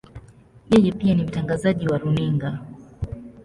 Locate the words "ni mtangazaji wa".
1.15-1.97